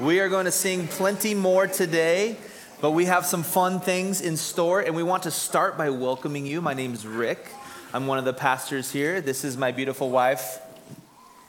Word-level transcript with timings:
We 0.00 0.18
are 0.18 0.28
going 0.28 0.46
to 0.46 0.50
sing 0.50 0.88
plenty 0.88 1.34
more 1.34 1.68
today, 1.68 2.36
but 2.80 2.90
we 2.90 3.04
have 3.04 3.24
some 3.24 3.44
fun 3.44 3.78
things 3.78 4.20
in 4.20 4.36
store, 4.36 4.80
and 4.80 4.96
we 4.96 5.04
want 5.04 5.22
to 5.22 5.30
start 5.30 5.78
by 5.78 5.90
welcoming 5.90 6.46
you. 6.46 6.60
My 6.60 6.74
name 6.74 6.94
is 6.94 7.06
Rick. 7.06 7.46
I'm 7.92 8.08
one 8.08 8.18
of 8.18 8.24
the 8.24 8.32
pastors 8.32 8.90
here. 8.90 9.20
This 9.20 9.44
is 9.44 9.56
my 9.56 9.70
beautiful 9.70 10.10
wife, 10.10 10.58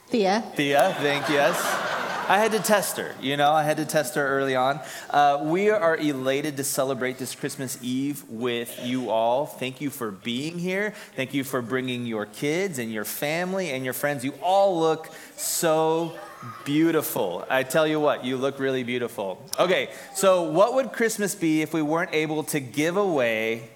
Thea. 0.10 0.44
Thea. 0.56 0.96
Thank 1.00 1.28
you. 1.28 1.36
Yes. 1.36 1.85
I 2.28 2.40
had 2.40 2.54
to 2.54 2.60
test 2.60 2.98
her, 2.98 3.14
you 3.22 3.38
know, 3.38 3.52
I 3.52 3.62
had 3.62 3.78
to 3.78 3.86
test 3.86 4.16
her 4.16 4.28
early 4.28 4.56
on. 4.56 4.80
Uh, 5.12 5.42
we 5.44 5.70
are 5.70 5.96
elated 5.96 6.58
to 6.58 6.64
celebrate 6.64 7.20
this 7.20 7.36
Christmas 7.36 7.78
Eve 7.84 8.28
with 8.28 8.80
you 8.84 9.12
all. 9.12 9.46
Thank 9.46 9.80
you 9.80 9.92
for 9.92 10.10
being 10.10 10.58
here. 10.58 10.96
Thank 11.16 11.36
you 11.36 11.44
for 11.44 11.62
bringing 11.62 12.08
your 12.08 12.26
kids 12.26 12.80
and 12.80 12.92
your 12.92 13.06
family 13.06 13.70
and 13.70 13.86
your 13.86 13.94
friends. 13.94 14.26
You 14.26 14.34
all 14.42 14.80
look 14.80 15.12
so 15.38 16.18
beautiful. 16.64 17.46
I 17.48 17.62
tell 17.62 17.86
you 17.86 18.00
what, 18.00 18.26
you 18.26 18.38
look 18.38 18.60
really 18.60 18.84
beautiful. 18.84 19.48
Okay, 19.60 19.92
so 20.16 20.50
what 20.50 20.74
would 20.74 20.94
Christmas 20.94 21.36
be 21.36 21.62
if 21.62 21.76
we 21.76 21.84
weren't 21.84 22.14
able 22.14 22.42
to 22.46 22.60
give 22.60 22.98
away 22.98 23.70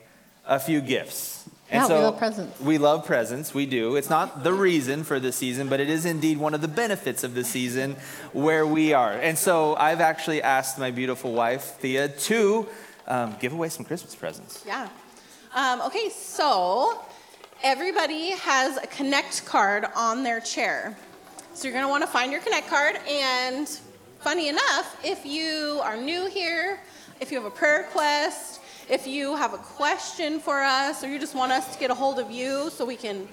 a 0.48 0.60
few 0.60 0.81
gifts? 0.81 1.39
Yeah, 1.71 1.88
we 1.88 1.94
love 1.94 2.18
presents. 2.18 2.60
We 2.60 2.77
love 2.77 3.06
presents, 3.06 3.54
we 3.54 3.66
do. 3.66 3.95
It's 3.95 4.10
not 4.10 4.44
the 4.44 4.54
reason 4.54 5.04
for 5.04 5.19
the 5.19 5.31
season, 5.31 5.69
but 5.69 5.80
it 5.80 5.89
is 5.89 6.06
indeed 6.06 6.38
one 6.38 6.54
of 6.54 6.62
the 6.62 6.68
benefits 6.68 7.24
of 7.24 7.36
the 7.36 7.44
season 7.44 7.95
where 8.33 8.66
we 8.66 8.94
are. 8.94 9.12
And 9.12 9.38
so 9.38 9.75
I've 9.75 10.01
actually 10.01 10.42
asked 10.42 10.80
my 10.80 10.89
beautiful 10.89 11.33
wife, 11.33 11.77
Thea, 11.80 12.07
to 12.07 12.68
um, 13.07 13.36
give 13.39 13.54
away 13.54 13.69
some 13.69 13.86
Christmas 13.86 14.16
presents. 14.16 14.63
Yeah. 14.66 14.89
Um, 15.54 15.81
okay, 15.81 16.10
so 16.10 17.01
everybody 17.63 18.31
has 18.31 18.77
a 18.77 18.88
Connect 18.88 19.45
card 19.45 19.86
on 19.95 20.24
their 20.24 20.39
chair. 20.39 20.98
So 21.54 21.68
you're 21.68 21.74
going 21.74 21.86
to 21.86 21.89
want 21.89 22.04
to 22.04 22.10
find 22.10 22.31
your 22.31 22.42
Connect 22.42 22.68
card. 22.68 23.00
And 23.07 23.68
funny 24.21 24.50
enough, 24.50 24.98
if 25.04 25.25
you 25.25 25.81
are 25.83 25.98
new 25.98 26.27
here, 26.27 26.80
if 27.19 27.31
you 27.31 27.38
have 27.38 27.51
a 27.51 27.56
prayer 27.56 27.80
request, 27.80 28.62
if 28.90 29.06
you 29.06 29.36
have 29.36 29.54
a 29.54 29.58
question 29.58 30.40
for 30.40 30.62
us, 30.62 31.04
or 31.04 31.10
you 31.10 31.20
just 31.20 31.36
want 31.36 31.52
us 31.52 31.72
to 31.74 31.80
get 31.80 31.92
a 31.92 31.94
hold 31.94 32.18
of 32.18 32.32
you 32.32 32.72
so 32.72 32.84
we 32.84 32.96
can 32.96 33.28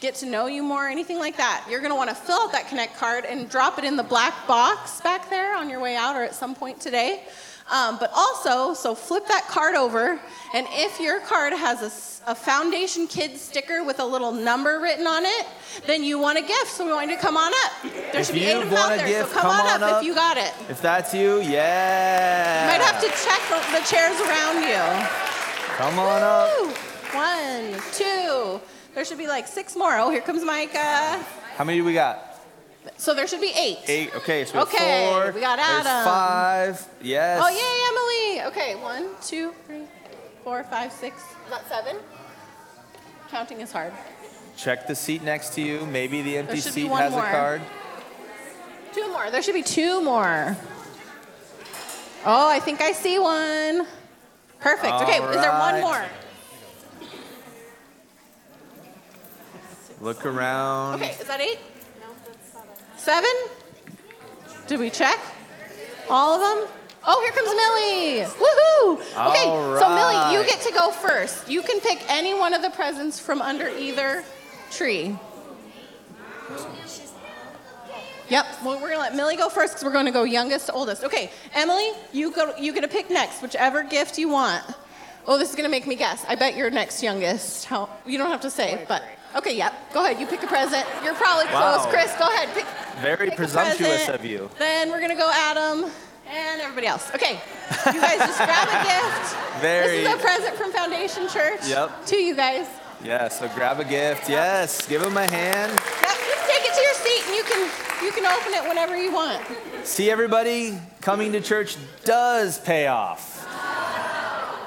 get 0.00 0.16
to 0.16 0.26
know 0.26 0.46
you 0.46 0.62
more, 0.62 0.86
anything 0.88 1.18
like 1.18 1.36
that, 1.36 1.64
you're 1.70 1.78
going 1.78 1.92
to 1.92 1.96
want 1.96 2.10
to 2.10 2.16
fill 2.16 2.40
out 2.40 2.52
that 2.52 2.68
Connect 2.68 2.96
card 2.96 3.24
and 3.24 3.48
drop 3.48 3.78
it 3.78 3.84
in 3.84 3.96
the 3.96 4.02
black 4.02 4.34
box 4.48 5.00
back 5.00 5.30
there 5.30 5.56
on 5.56 5.70
your 5.70 5.80
way 5.80 5.94
out 5.94 6.16
or 6.16 6.22
at 6.22 6.34
some 6.34 6.54
point 6.54 6.80
today. 6.80 7.22
Um, 7.70 7.98
but 7.98 8.10
also, 8.14 8.72
so 8.74 8.94
flip 8.94 9.26
that 9.28 9.46
card 9.48 9.74
over, 9.74 10.18
and 10.54 10.66
if 10.70 10.98
your 11.00 11.20
card 11.20 11.52
has 11.52 12.22
a 12.26 12.34
Foundation 12.34 13.06
Kids 13.06 13.40
sticker 13.40 13.84
with 13.84 14.00
a 14.00 14.04
little 14.04 14.32
number 14.32 14.80
written 14.80 15.06
on 15.06 15.24
it, 15.26 15.46
then 15.86 16.02
you 16.02 16.18
want 16.18 16.38
a 16.38 16.42
gift. 16.42 16.68
So 16.68 16.86
we 16.86 16.92
want 16.92 17.10
you 17.10 17.16
to 17.16 17.22
come 17.22 17.36
on 17.36 17.52
up. 17.64 17.92
There 18.12 18.20
If 18.20 18.26
should 18.26 18.34
be 18.34 18.44
eight 18.44 18.56
of 18.56 18.70
them 18.70 18.78
out 18.78 18.92
a 18.92 18.96
there. 18.96 19.06
gift, 19.06 19.28
so 19.28 19.34
come, 19.34 19.42
come 19.42 19.60
on, 19.60 19.66
on 19.66 19.82
up, 19.82 19.92
up. 19.92 20.00
if 20.02 20.06
you 20.06 20.14
got 20.14 20.36
it. 20.38 20.52
If 20.70 20.80
that's 20.80 21.12
you, 21.12 21.40
yeah. 21.40 22.64
You 22.64 22.78
might 22.78 22.84
have 22.84 23.00
to 23.02 23.08
check 23.08 23.40
the, 23.48 23.78
the 23.78 23.84
chairs 23.86 24.18
around 24.20 24.62
you. 24.62 25.06
Come 25.76 25.98
on 25.98 26.22
up. 26.22 26.50
One, 27.14 27.80
two. 27.92 28.60
There 28.94 29.04
should 29.04 29.18
be 29.18 29.26
like 29.28 29.46
six 29.46 29.76
more. 29.76 29.96
Oh, 29.98 30.10
here 30.10 30.20
comes 30.22 30.42
Micah. 30.44 31.22
How 31.56 31.64
many 31.64 31.78
do 31.78 31.84
we 31.84 31.92
got? 31.94 32.27
So 32.96 33.14
there 33.14 33.26
should 33.26 33.40
be 33.40 33.52
eight. 33.56 33.78
Eight. 33.86 34.14
Okay, 34.16 34.44
so 34.44 34.54
we 34.54 34.58
have 34.58 34.68
Okay, 34.68 35.08
four. 35.10 35.32
we 35.32 35.40
got 35.40 35.56
There's 35.58 35.86
Adam. 35.86 36.04
five. 36.04 36.86
Yes. 37.02 37.40
Oh, 37.42 37.48
yay, 37.48 38.40
Emily. 38.42 38.48
Okay, 38.52 38.74
one, 38.82 39.10
two, 39.22 39.52
three, 39.66 39.84
four, 40.44 40.64
five, 40.64 40.92
six. 40.92 41.16
Is 41.22 41.50
that 41.50 41.68
seven? 41.68 41.96
Counting 43.30 43.60
is 43.60 43.70
hard. 43.72 43.92
Check 44.56 44.86
the 44.88 44.94
seat 44.94 45.22
next 45.22 45.50
to 45.54 45.60
you. 45.60 45.86
Maybe 45.86 46.22
the 46.22 46.38
empty 46.38 46.56
should 46.56 46.74
be 46.74 46.82
seat 46.82 46.90
one 46.90 47.02
has 47.02 47.12
more. 47.12 47.24
a 47.26 47.30
card. 47.30 47.62
Two 48.92 49.08
more. 49.12 49.30
There 49.30 49.42
should 49.42 49.54
be 49.54 49.62
two 49.62 50.02
more. 50.02 50.56
Oh, 52.24 52.48
I 52.50 52.58
think 52.58 52.80
I 52.80 52.92
see 52.92 53.18
one. 53.18 53.86
Perfect. 54.60 54.92
okay, 55.02 55.18
All 55.18 55.28
is 55.28 55.36
there 55.36 55.52
one 55.52 55.80
more? 55.80 56.04
Look 60.00 60.24
around. 60.26 60.94
Okay, 60.96 61.10
is 61.10 61.26
that 61.26 61.40
eight? 61.40 61.58
Seven. 62.98 63.30
Did 64.66 64.80
we 64.80 64.90
check? 64.90 65.18
All 66.10 66.34
of 66.34 66.40
them? 66.40 66.68
Oh, 67.06 67.22
here 67.22 67.32
comes 67.32 67.48
Millie! 67.48 68.26
Woohoo! 68.36 69.30
Okay, 69.30 69.48
All 69.48 69.78
so 69.78 69.88
Millie, 69.94 70.34
you 70.34 70.46
get 70.46 70.60
to 70.60 70.72
go 70.72 70.90
first. 70.90 71.48
You 71.48 71.62
can 71.62 71.80
pick 71.80 72.02
any 72.10 72.34
one 72.34 72.52
of 72.52 72.60
the 72.60 72.70
presents 72.70 73.18
from 73.18 73.40
under 73.40 73.68
either 73.68 74.24
tree. 74.70 75.16
Yep, 78.28 78.46
well, 78.62 78.78
we're 78.78 78.90
gonna 78.90 79.00
let 79.00 79.14
Millie 79.14 79.36
go 79.36 79.48
first 79.48 79.72
because 79.72 79.84
we're 79.84 79.92
gonna 79.92 80.12
go 80.12 80.24
youngest 80.24 80.66
to 80.66 80.72
oldest. 80.72 81.02
Okay, 81.02 81.30
Emily, 81.54 81.92
you 82.12 82.30
go. 82.30 82.54
You 82.58 82.74
get 82.74 82.82
to 82.82 82.88
pick 82.88 83.08
next, 83.08 83.40
whichever 83.40 83.82
gift 83.82 84.18
you 84.18 84.28
want. 84.28 84.64
Oh, 85.26 85.38
this 85.38 85.48
is 85.48 85.56
gonna 85.56 85.70
make 85.70 85.86
me 85.86 85.94
guess. 85.94 86.26
I 86.28 86.34
bet 86.34 86.54
you're 86.54 86.70
next 86.70 87.02
youngest. 87.02 87.64
How? 87.64 87.88
You 88.04 88.18
don't 88.18 88.30
have 88.30 88.42
to 88.42 88.50
say, 88.50 88.84
but 88.86 89.02
okay, 89.36 89.56
yep. 89.56 89.92
Go 89.92 90.04
ahead. 90.04 90.20
You 90.20 90.26
pick 90.26 90.42
a 90.42 90.46
present. 90.46 90.86
You're 91.04 91.14
probably 91.14 91.46
close, 91.46 91.86
Chris. 91.86 92.14
Go 92.18 92.26
ahead. 92.28 92.48
Pick. 92.54 92.66
Very 93.00 93.28
pick 93.28 93.36
presumptuous 93.36 94.08
of 94.08 94.24
you. 94.24 94.50
Then 94.58 94.90
we're 94.90 95.00
gonna 95.00 95.16
go 95.16 95.30
Adam 95.32 95.90
and 96.28 96.60
everybody 96.60 96.86
else. 96.86 97.10
Okay, 97.14 97.40
you 97.86 98.00
guys 98.00 98.18
just 98.18 98.38
grab 98.44 98.68
a 98.68 98.84
gift. 98.84 99.36
Very. 99.60 99.98
This 100.02 100.08
is 100.08 100.14
a 100.14 100.18
present 100.18 100.56
from 100.56 100.72
Foundation 100.72 101.28
Church. 101.28 101.68
Yep. 101.68 102.06
To 102.06 102.16
you 102.16 102.34
guys. 102.34 102.66
Yeah, 103.04 103.28
so 103.28 103.48
grab 103.54 103.78
a 103.78 103.84
gift. 103.84 104.28
Yes, 104.28 104.86
give 104.88 105.02
him 105.02 105.16
a 105.16 105.26
hand. 105.26 105.70
Yep, 105.70 105.80
just 106.02 106.48
take 106.48 106.64
it 106.64 106.74
to 106.74 106.80
your 106.80 106.94
seat 106.94 107.22
and 107.26 107.36
you 107.36 107.44
can 107.44 108.04
you 108.04 108.12
can 108.12 108.26
open 108.26 108.52
it 108.54 108.68
whenever 108.68 108.96
you 109.00 109.12
want. 109.12 109.40
See, 109.84 110.10
everybody, 110.10 110.78
coming 111.00 111.32
to 111.32 111.40
church 111.40 111.76
does 112.04 112.58
pay 112.58 112.88
off. 112.88 113.36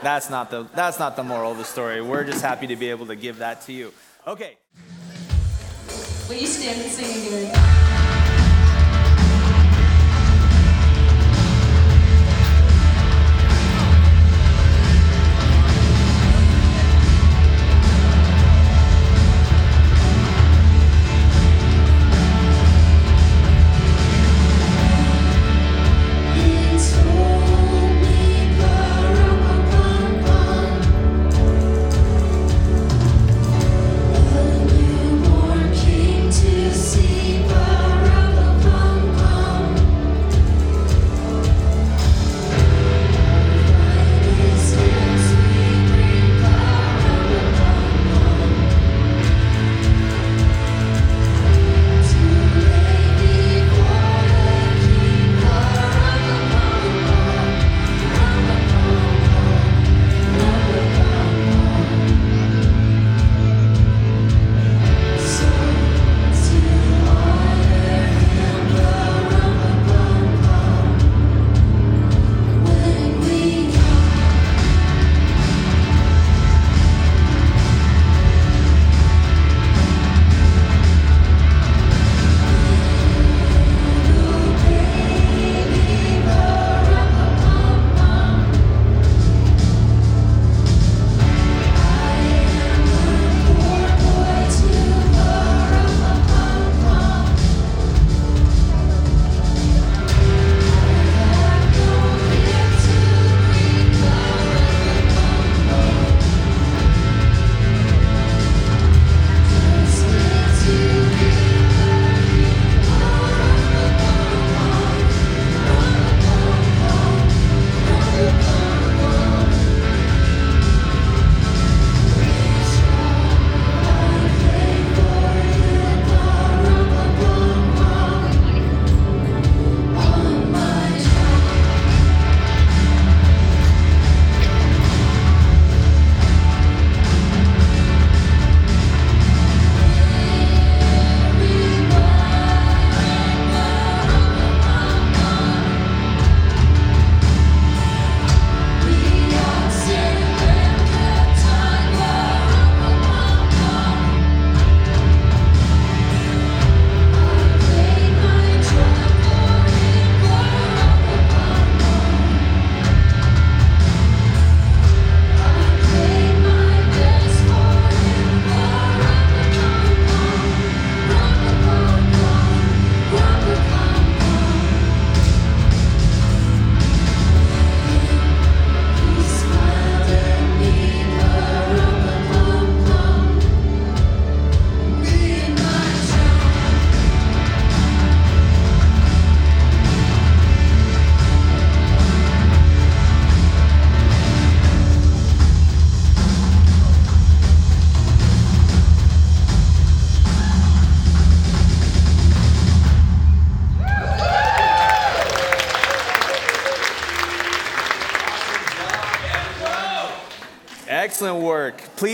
That's 0.01 0.29
not 0.29 0.49
the 0.49 0.63
that's 0.73 0.97
not 0.97 1.15
the 1.15 1.23
moral 1.23 1.51
of 1.51 1.57
the 1.57 1.63
story. 1.65 2.01
We're 2.01 2.23
just 2.23 2.41
happy 2.41 2.67
to 2.67 2.75
be 2.75 2.89
able 2.89 3.05
to 3.07 3.15
give 3.15 3.39
that 3.39 3.61
to 3.63 3.73
you. 3.73 3.91
Okay. 4.27 4.57
Will 6.29 6.35
you 6.35 6.45
stand 6.45 6.79
and 6.81 6.91
sing 6.91 7.27
again? 7.27 7.90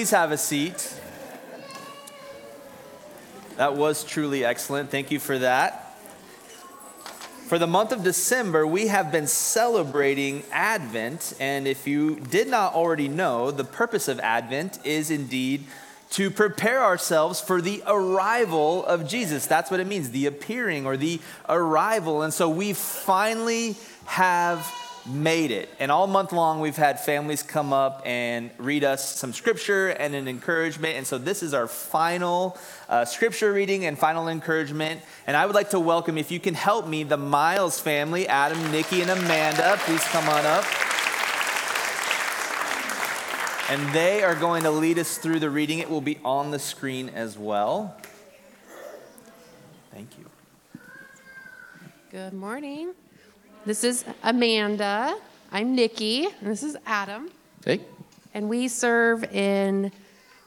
Please 0.08 0.16
have 0.16 0.32
a 0.32 0.38
seat. 0.38 1.02
That 3.58 3.76
was 3.76 4.06
truly 4.06 4.46
excellent. 4.46 4.90
Thank 4.90 5.12
you 5.12 5.20
for 5.20 5.38
that. 5.40 5.98
For 7.48 7.60
the 7.60 7.68
month 7.68 7.92
of 7.92 8.06
December, 8.06 8.66
we 8.66 8.88
have 8.88 9.12
been 9.12 9.28
celebrating 9.28 10.44
Advent. 10.50 11.34
And 11.42 11.68
if 11.68 11.86
you 11.86 12.22
did 12.22 12.48
not 12.48 12.74
already 12.74 13.10
know, 13.10 13.52
the 13.52 13.66
purpose 13.66 14.08
of 14.08 14.22
Advent 14.22 14.80
is 14.86 15.12
indeed 15.12 15.66
to 16.12 16.32
prepare 16.32 16.82
ourselves 16.82 17.42
for 17.42 17.60
the 17.60 17.84
arrival 17.86 18.86
of 18.86 19.10
Jesus. 19.10 19.46
That's 19.46 19.70
what 19.70 19.82
it 19.82 19.88
means, 19.88 20.12
the 20.12 20.28
appearing 20.28 20.86
or 20.86 20.96
the 20.96 21.20
arrival. 21.50 22.22
And 22.22 22.34
so 22.34 22.48
we 22.48 22.72
finally 22.72 23.76
have 24.06 24.74
made 25.08 25.52
it. 25.52 25.70
And 25.80 25.92
all 25.92 26.08
month 26.08 26.32
long, 26.32 26.60
we've 26.60 26.76
had 26.76 27.00
families 27.00 27.42
come 27.42 27.72
up 27.72 28.02
and 28.06 28.52
read 28.58 28.84
us 28.84 29.16
some 29.16 29.34
scripture 29.34 29.90
and 29.90 30.14
an 30.14 30.28
encouragement. 30.28 30.98
And 30.98 31.08
so 31.08 31.18
this 31.18 31.42
is 31.42 31.54
our 31.54 31.68
final 31.68 32.58
uh, 32.90 33.06
scripture 33.06 33.54
reading 33.54 33.86
and 33.86 33.98
final 33.98 34.28
encouragement. 34.28 35.02
And 35.26 35.38
I 35.38 35.46
would 35.46 35.56
like 35.56 35.70
to 35.72 35.80
welcome, 35.80 36.18
if 36.18 36.32
you 36.32 36.40
can 36.40 36.54
help 36.54 36.88
me, 36.88 37.04
the 37.04 37.18
Miles 37.18 37.80
family 37.80 38.28
Adam, 38.28 38.72
Nikki, 38.72 39.02
and 39.02 39.12
Amanda. 39.12 39.78
Please 39.80 40.04
come 40.06 40.28
on 40.30 40.46
up. 40.46 40.66
And 43.70 43.94
they 43.94 44.24
are 44.24 44.36
going 44.36 44.64
to 44.64 44.72
lead 44.72 44.98
us 44.98 45.18
through 45.18 45.40
the 45.40 45.50
reading. 45.50 45.80
It 45.80 45.90
will 45.90 46.02
be 46.02 46.20
on 46.24 46.52
the 46.52 46.60
screen 46.60 47.10
as 47.10 47.38
well. 47.38 47.98
Thank 49.92 50.18
you. 50.18 50.26
Good 52.12 52.34
morning. 52.34 52.94
This 53.68 53.84
is 53.84 54.06
Amanda. 54.24 55.14
I'm 55.52 55.76
Nikki. 55.76 56.26
And 56.26 56.50
this 56.50 56.64
is 56.64 56.78
Adam. 56.86 57.30
Hey. 57.66 57.82
And 58.34 58.48
we 58.48 58.70
serve 58.70 59.26
in, 59.26 59.92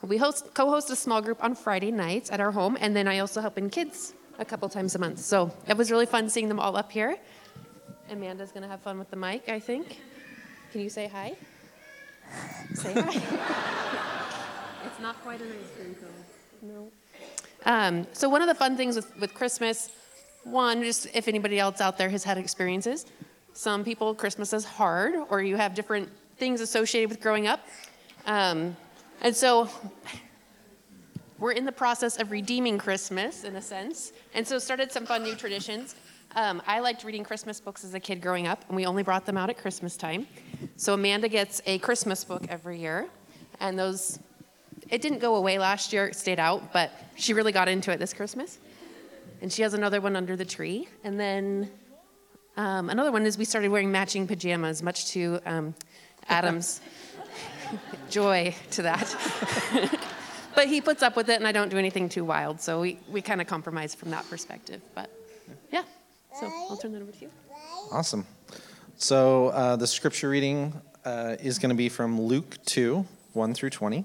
we 0.01 0.17
host, 0.17 0.55
co-host 0.55 0.89
a 0.89 0.97
small 0.97 1.21
group 1.21 1.37
on 1.45 1.55
Friday 1.55 1.91
nights 1.91 2.33
at 2.33 2.41
our 2.41 2.51
home, 2.51 2.79
and 2.81 2.97
then 2.97 3.07
I 3.07 3.19
also 3.19 3.43
help 3.43 3.59
in 3.59 3.69
kids 3.69 4.15
a 4.39 4.45
couple 4.47 4.67
times 4.71 4.95
a 4.95 4.99
month. 4.99 5.19
So 5.19 5.53
it 5.69 5.77
was 5.77 5.91
really 5.91 6.07
fun 6.07 6.31
seeing 6.31 6.49
them 6.49 6.59
all 6.59 6.79
up 6.79 6.91
here. 6.91 7.19
Amanda's 8.11 8.53
gonna 8.53 8.69
have 8.69 8.81
fun 8.81 8.99
with 8.99 9.11
the 9.11 9.17
mic, 9.17 9.51
I 9.51 9.61
think. 9.61 10.01
Can 10.73 10.81
you 10.81 10.89
say 10.89 11.07
hi? 11.07 11.35
Say 12.73 12.95
hi. 12.95 13.03
it's 14.87 15.01
not 15.03 15.21
quite 15.21 15.43
an 15.43 15.49
ice 15.49 15.77
cream 15.77 15.95
cone. 15.95 16.11
No. 16.63 16.91
Um, 17.67 18.07
so 18.15 18.31
one 18.31 18.41
of 18.41 18.49
the 18.49 18.55
fun 18.55 18.79
things 18.79 18.97
with, 18.97 19.15
with 19.21 19.35
Christmas, 19.35 19.91
one, 20.45 20.83
just 20.83 21.07
if 21.15 21.29
anybody 21.29 21.59
else 21.59 21.81
out 21.81 21.99
there 21.99 22.11
has 22.11 22.25
had 22.25 22.39
experiences, 22.39 23.07
some 23.53 23.85
people 23.85 24.15
Christmas 24.15 24.53
is 24.53 24.65
hard, 24.65 25.15
or 25.29 25.43
you 25.43 25.57
have 25.57 25.75
different 25.75 26.09
things 26.37 26.61
associated 26.61 27.11
with 27.11 27.21
growing 27.21 27.47
up. 27.47 27.67
Um, 28.27 28.77
and 29.21 29.35
so 29.37 29.69
we're 31.39 31.53
in 31.53 31.65
the 31.65 31.73
process 31.73 32.19
of 32.19 32.31
redeeming 32.31 32.79
Christmas 32.79 33.45
in 33.45 33.57
a 33.57 33.63
sense, 33.63 34.13
and 34.35 34.47
so 34.47 34.59
started 34.59 34.93
some 34.93 35.07
fun 35.07 35.23
new 35.23 35.35
traditions. 35.35 35.95
Um, 36.37 36.63
I 36.67 36.81
liked 36.81 37.03
reading 37.03 37.25
Christmas 37.25 37.61
books 37.61 37.85
as 37.85 37.95
a 37.95 38.01
kid 38.01 38.23
growing 38.23 38.47
up, 38.47 38.65
and 38.69 38.77
we 38.77 38.87
only 38.87 39.03
brought 39.03 39.27
them 39.27 39.37
out 39.37 39.51
at 39.51 39.59
Christmas 39.59 39.97
time. 39.97 40.27
So 40.77 40.95
Amanda 40.95 41.29
gets 41.29 41.61
a 41.67 41.79
Christmas 41.79 42.25
book 42.25 42.47
every 42.49 42.79
year, 42.79 43.09
and 43.59 43.79
those 43.79 44.19
it 44.89 45.03
didn't 45.03 45.19
go 45.19 45.37
away 45.37 45.59
last 45.59 45.93
year; 45.93 46.07
it 46.07 46.17
stayed 46.17 46.39
out, 46.39 46.73
but 46.73 46.93
she 47.17 47.35
really 47.35 47.53
got 47.53 47.69
into 47.69 47.91
it 47.91 47.99
this 47.99 48.15
Christmas. 48.15 48.59
And 49.43 49.53
she 49.53 49.63
has 49.63 49.75
another 49.75 50.01
one 50.01 50.17
under 50.17 50.37
the 50.37 50.45
tree, 50.45 50.89
and 51.03 51.19
then 51.19 51.71
um, 52.57 52.91
another 52.91 53.11
one 53.11 53.25
is 53.25 53.39
we 53.39 53.45
started 53.45 53.71
wearing 53.71 53.91
matching 53.91 54.27
pajamas, 54.27 54.83
much 54.83 55.13
to 55.13 55.41
um, 55.47 55.75
Adam's 56.29 56.81
joy 58.11 58.55
to 58.73 58.83
that. 58.83 59.17
but 60.55 60.69
he 60.69 60.81
puts 60.81 61.03
up 61.03 61.17
with 61.17 61.31
it, 61.31 61.37
and 61.37 61.47
I 61.47 61.53
don't 61.53 61.71
do 61.71 61.79
anything 61.79 62.09
too 62.09 62.25
wild, 62.25 62.61
so 62.61 62.81
we, 62.81 62.99
we 63.11 63.23
kind 63.23 63.41
of 63.41 63.47
compromise 63.47 63.95
from 63.95 64.11
that 64.11 64.29
perspective. 64.29 64.83
But 64.95 65.11
yeah, 65.73 65.85
so 66.39 66.47
I'll 66.69 66.77
turn 66.77 66.93
that 66.93 67.03
over 67.03 67.13
to 67.13 67.21
you. 67.21 67.31
Awesome. 67.91 68.27
So 68.97 69.49
uh, 69.49 69.77
the 69.77 69.87
scripture 69.87 70.29
reading 70.29 70.79
uh, 71.05 71.37
is 71.41 71.59
going 71.59 71.71
to 71.71 71.77
be 71.77 71.89
from 71.89 72.21
Luke 72.21 72.59
2 72.67 73.07
1 73.33 73.55
through 73.55 73.71
20. 73.71 74.05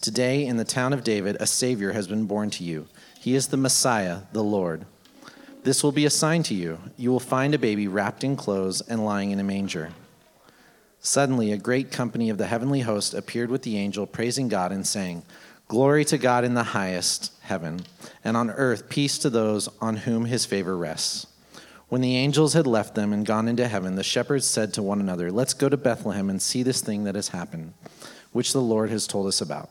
Today, 0.00 0.46
in 0.46 0.56
the 0.56 0.64
town 0.64 0.92
of 0.92 1.02
David, 1.02 1.36
a 1.40 1.46
Savior 1.46 1.90
has 1.90 2.06
been 2.06 2.26
born 2.26 2.50
to 2.50 2.62
you. 2.62 2.86
He 3.18 3.34
is 3.34 3.48
the 3.48 3.56
Messiah, 3.56 4.20
the 4.32 4.44
Lord. 4.44 4.86
This 5.64 5.82
will 5.82 5.90
be 5.90 6.06
a 6.06 6.10
sign 6.10 6.44
to 6.44 6.54
you. 6.54 6.78
You 6.96 7.10
will 7.10 7.18
find 7.18 7.52
a 7.52 7.58
baby 7.58 7.88
wrapped 7.88 8.22
in 8.22 8.36
clothes 8.36 8.80
and 8.80 9.04
lying 9.04 9.32
in 9.32 9.40
a 9.40 9.44
manger. 9.44 9.90
Suddenly, 11.00 11.50
a 11.50 11.56
great 11.56 11.90
company 11.90 12.30
of 12.30 12.38
the 12.38 12.46
heavenly 12.46 12.82
host 12.82 13.12
appeared 13.12 13.50
with 13.50 13.62
the 13.62 13.76
angel, 13.76 14.06
praising 14.06 14.48
God 14.48 14.70
and 14.70 14.86
saying, 14.86 15.24
Glory 15.66 16.04
to 16.04 16.16
God 16.16 16.44
in 16.44 16.54
the 16.54 16.62
highest 16.62 17.32
heaven, 17.42 17.80
and 18.22 18.36
on 18.36 18.50
earth 18.50 18.88
peace 18.88 19.18
to 19.18 19.30
those 19.30 19.68
on 19.80 19.96
whom 19.96 20.26
his 20.26 20.46
favor 20.46 20.76
rests. 20.76 21.26
When 21.88 22.02
the 22.02 22.16
angels 22.16 22.52
had 22.52 22.68
left 22.68 22.94
them 22.94 23.12
and 23.12 23.26
gone 23.26 23.48
into 23.48 23.66
heaven, 23.66 23.96
the 23.96 24.04
shepherds 24.04 24.46
said 24.46 24.72
to 24.74 24.82
one 24.82 25.00
another, 25.00 25.32
Let's 25.32 25.54
go 25.54 25.68
to 25.68 25.76
Bethlehem 25.76 26.30
and 26.30 26.40
see 26.40 26.62
this 26.62 26.82
thing 26.82 27.02
that 27.02 27.16
has 27.16 27.28
happened, 27.28 27.72
which 28.30 28.52
the 28.52 28.62
Lord 28.62 28.90
has 28.90 29.08
told 29.08 29.26
us 29.26 29.40
about. 29.40 29.70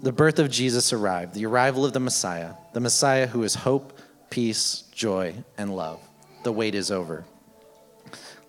The 0.00 0.12
birth 0.12 0.38
of 0.38 0.48
Jesus 0.48 0.92
arrived, 0.92 1.34
the 1.34 1.46
arrival 1.46 1.84
of 1.84 1.92
the 1.92 1.98
Messiah, 1.98 2.52
the 2.72 2.78
Messiah 2.78 3.26
who 3.26 3.42
is 3.42 3.56
hope, 3.56 3.98
peace, 4.30 4.84
joy, 4.92 5.34
and 5.56 5.74
love. 5.74 5.98
The 6.44 6.52
wait 6.52 6.76
is 6.76 6.92
over. 6.92 7.24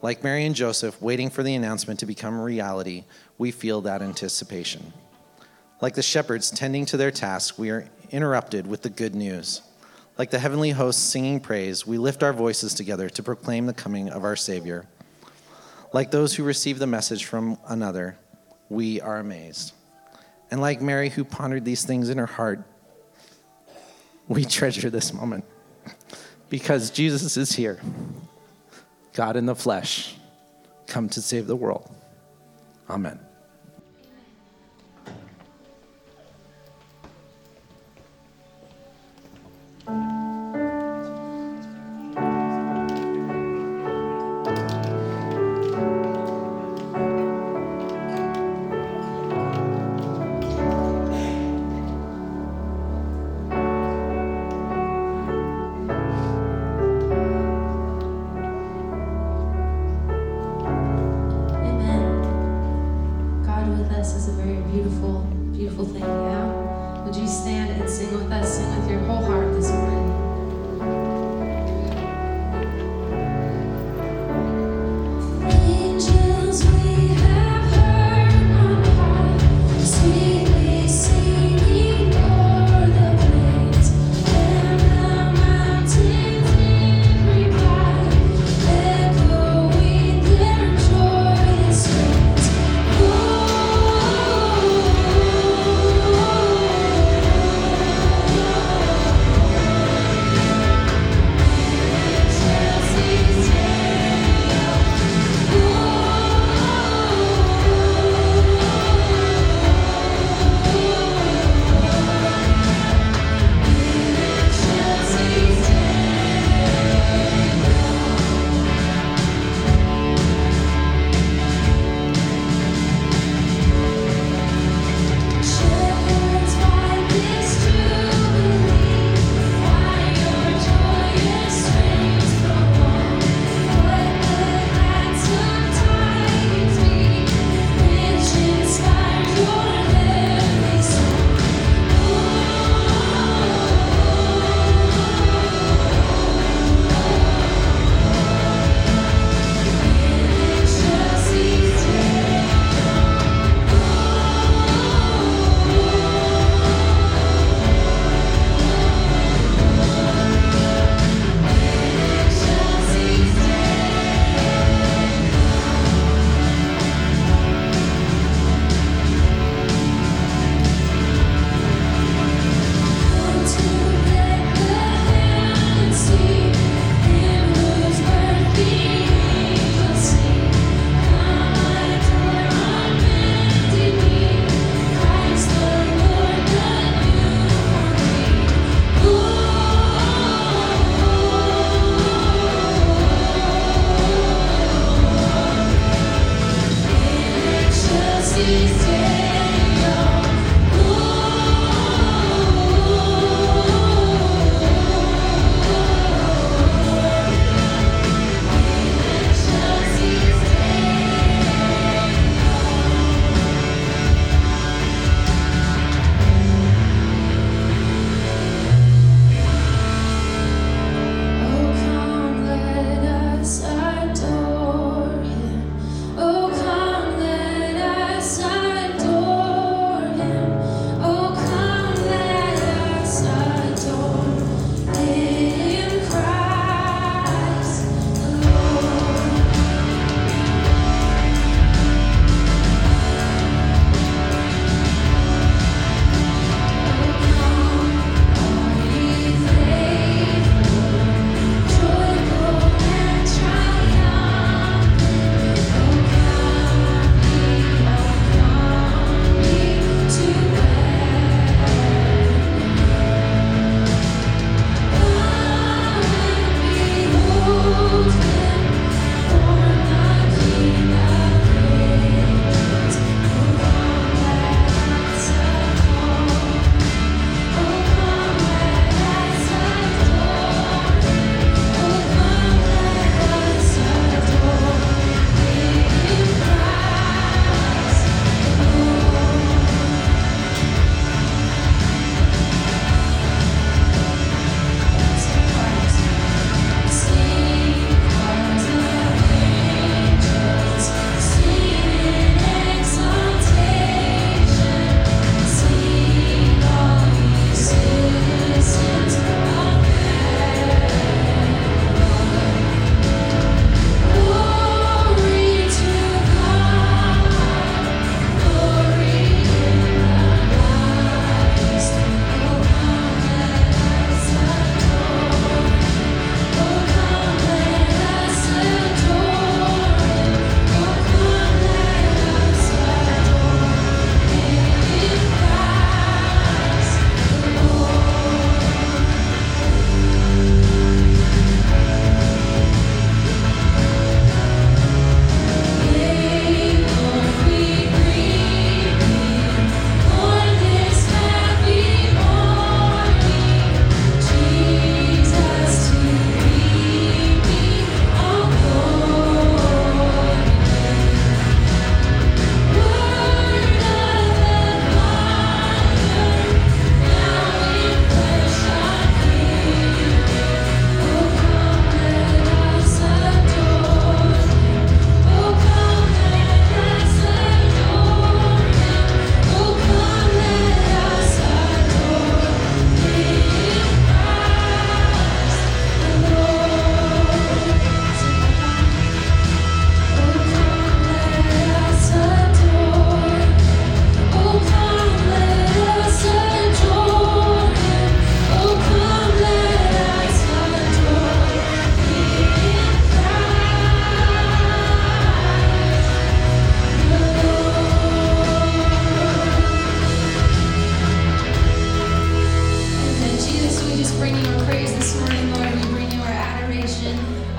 Like 0.03 0.23
Mary 0.23 0.45
and 0.45 0.53
Joseph, 0.53 1.01
waiting 1.01 1.31
for 1.31 1.41
the 1.41 1.55
announcement 1.55 2.01
to 2.01 2.05
become 2.05 2.39
reality, 2.39 3.03
we 3.39 3.49
feel 3.49 3.81
that 3.81 4.03
anticipation. 4.03 4.93
Like 5.81 5.95
the 5.95 6.03
shepherds 6.03 6.51
tending 6.51 6.85
to 6.85 6.97
their 6.97 7.09
task, 7.09 7.57
we 7.57 7.71
are 7.71 7.89
interrupted 8.11 8.67
with 8.67 8.83
the 8.83 8.91
good 8.91 9.15
news. 9.15 9.63
Like 10.19 10.29
the 10.29 10.37
heavenly 10.37 10.69
hosts 10.69 11.01
singing 11.01 11.39
praise, 11.39 11.87
we 11.87 11.97
lift 11.97 12.21
our 12.21 12.33
voices 12.33 12.75
together 12.75 13.09
to 13.09 13.23
proclaim 13.23 13.65
the 13.65 13.73
coming 13.73 14.09
of 14.09 14.23
our 14.23 14.35
Savior. 14.35 14.85
Like 15.93 16.11
those 16.11 16.35
who 16.35 16.43
receive 16.43 16.77
the 16.77 16.85
message 16.85 17.25
from 17.25 17.57
another, 17.67 18.19
we 18.69 19.01
are 19.01 19.17
amazed. 19.17 19.73
And 20.51 20.61
like 20.61 20.81
Mary, 20.81 21.09
who 21.09 21.23
pondered 21.23 21.65
these 21.65 21.83
things 21.83 22.09
in 22.09 22.17
her 22.17 22.25
heart, 22.25 22.63
we 24.27 24.45
treasure 24.45 24.89
this 24.89 25.13
moment 25.13 25.45
because 26.49 26.89
Jesus 26.89 27.37
is 27.37 27.51
here, 27.51 27.79
God 29.13 29.35
in 29.35 29.45
the 29.45 29.55
flesh, 29.55 30.15
come 30.87 31.09
to 31.09 31.21
save 31.21 31.47
the 31.47 31.55
world. 31.55 31.89
Amen. 32.89 33.19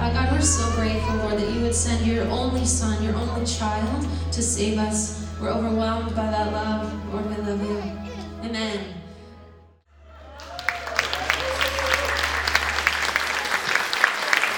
Uh, 0.00 0.10
God, 0.14 0.32
we're 0.32 0.40
so 0.40 0.64
grateful, 0.72 1.14
Lord, 1.16 1.38
that 1.38 1.52
you 1.52 1.60
would 1.60 1.74
send 1.74 2.06
your 2.06 2.24
only 2.28 2.64
son, 2.64 3.04
your 3.04 3.14
only 3.16 3.44
child, 3.44 4.06
to 4.32 4.40
save 4.40 4.78
us. 4.78 5.28
We're 5.38 5.50
overwhelmed 5.50 6.16
by 6.16 6.24
that 6.24 6.50
love. 6.54 7.12
Lord, 7.12 7.28
we 7.28 7.36
love 7.36 7.62
you. 7.62 7.76
Amen. 8.42 8.94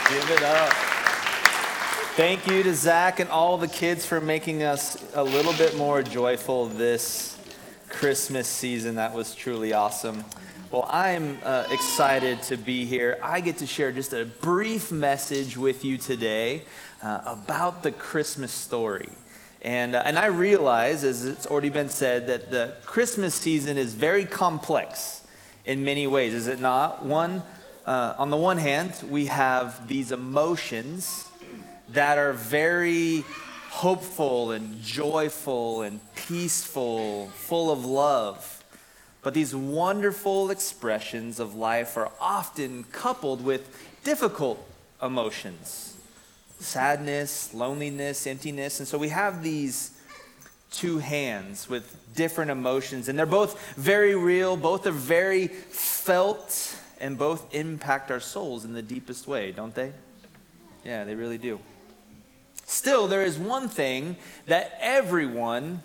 Give 0.09 0.31
it 0.31 0.43
up. 0.45 0.73
Thank 2.15 2.47
you 2.47 2.63
to 2.63 2.73
Zach 2.73 3.19
and 3.19 3.29
all 3.29 3.59
the 3.59 3.67
kids 3.67 4.07
for 4.07 4.21
making 4.21 4.63
us 4.63 5.05
a 5.15 5.25
little 5.25 5.55
bit 5.55 5.77
more 5.77 6.05
joyful 6.05 6.67
this 6.67 7.37
Christmas 7.89 8.47
season. 8.47 8.95
That 8.95 9.13
was 9.13 9.35
truly 9.35 9.73
awesome. 9.73 10.25
Well, 10.73 10.89
I'm 10.89 11.37
uh, 11.45 11.67
excited 11.71 12.41
to 12.45 12.57
be 12.57 12.87
here. 12.87 13.19
I 13.23 13.43
get 13.43 13.59
to 13.59 13.67
share 13.67 13.93
just 13.93 14.15
a 14.15 14.25
brief 14.25 14.91
message 14.91 15.55
with 15.55 15.85
you 15.85 15.99
today 15.99 16.63
uh, 17.03 17.21
about 17.27 17.83
the 17.83 17.93
Christmas 17.93 18.53
story. 18.53 19.11
And, 19.61 19.95
uh, 19.95 20.03
and 20.07 20.19
I 20.19 20.29
realize, 20.29 21.05
as 21.05 21.27
it's 21.27 21.47
already 21.47 21.69
been 21.69 21.91
said, 21.91 22.27
that 22.29 22.51
the 22.51 22.73
Christmas 22.87 23.35
season 23.35 23.77
is 23.77 23.93
very 23.93 24.25
complex 24.25 25.27
in 25.67 25.85
many 25.85 26.07
ways, 26.07 26.33
is 26.33 26.47
it 26.47 26.59
not? 26.59 27.05
One, 27.05 27.43
uh, 27.85 28.15
on 28.17 28.31
the 28.31 28.39
one 28.39 28.57
hand, 28.57 28.95
we 29.11 29.27
have 29.27 29.87
these 29.89 30.11
emotions 30.11 31.29
that 31.91 32.17
are 32.17 32.33
very 32.33 33.27
hopeful 33.69 34.53
and 34.53 34.81
joyful 34.81 35.83
and 35.83 36.01
peaceful, 36.15 37.29
full 37.35 37.71
of 37.71 37.85
love. 37.85 38.62
But 39.23 39.35
these 39.35 39.55
wonderful 39.55 40.51
expressions 40.51 41.39
of 41.39 41.55
life 41.55 41.97
are 41.97 42.11
often 42.21 42.85
coupled 42.85 43.45
with 43.45 43.69
difficult 44.05 44.65
emotions 45.01 45.89
sadness, 46.59 47.53
loneliness, 47.53 48.25
emptiness. 48.25 48.79
And 48.79 48.87
so 48.87 48.97
we 48.97 49.09
have 49.09 49.43
these 49.43 49.99
two 50.71 50.99
hands 50.99 51.69
with 51.69 51.97
different 52.15 52.51
emotions, 52.51 53.09
and 53.09 53.19
they're 53.19 53.27
both 53.27 53.75
very 53.75 54.15
real, 54.15 54.57
both 54.57 54.87
are 54.87 54.93
very 54.93 55.49
felt, 55.49 56.77
and 57.01 57.19
both 57.19 57.53
impact 57.53 58.11
our 58.11 58.21
souls 58.21 58.65
in 58.65 58.73
the 58.73 58.83
deepest 58.83 59.27
way, 59.27 59.51
don't 59.51 59.75
they? 59.75 59.93
Yeah, 60.85 61.05
they 61.05 61.15
really 61.15 61.37
do. 61.37 61.59
Still, 62.65 63.09
there 63.09 63.23
is 63.23 63.39
one 63.39 63.69
thing 63.69 64.17
that 64.47 64.79
everyone 64.81 65.83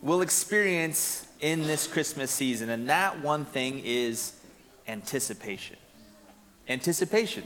will 0.00 0.22
experience 0.22 1.26
in 1.40 1.62
this 1.62 1.86
Christmas 1.86 2.30
season, 2.30 2.70
and 2.70 2.88
that 2.88 3.20
one 3.20 3.44
thing 3.44 3.82
is 3.84 4.34
anticipation. 4.86 5.76
Anticipation. 6.68 7.44